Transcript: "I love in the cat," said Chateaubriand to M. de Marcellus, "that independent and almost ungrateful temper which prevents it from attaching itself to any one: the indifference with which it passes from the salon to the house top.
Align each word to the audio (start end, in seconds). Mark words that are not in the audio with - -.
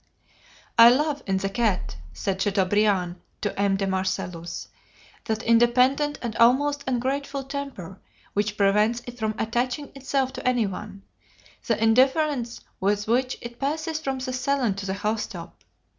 "I 0.79 0.89
love 0.89 1.21
in 1.27 1.37
the 1.37 1.49
cat," 1.51 1.95
said 2.11 2.41
Chateaubriand 2.41 3.17
to 3.41 3.55
M. 3.59 3.75
de 3.77 3.85
Marcellus, 3.85 4.67
"that 5.25 5.43
independent 5.43 6.17
and 6.23 6.35
almost 6.37 6.83
ungrateful 6.87 7.43
temper 7.43 7.99
which 8.33 8.57
prevents 8.57 9.03
it 9.05 9.19
from 9.19 9.35
attaching 9.37 9.91
itself 9.93 10.33
to 10.33 10.47
any 10.47 10.65
one: 10.65 11.03
the 11.67 11.77
indifference 11.77 12.61
with 12.79 13.07
which 13.07 13.37
it 13.41 13.59
passes 13.59 13.99
from 13.99 14.17
the 14.17 14.33
salon 14.33 14.73
to 14.73 14.87
the 14.87 14.95
house 14.95 15.27
top. 15.27 15.63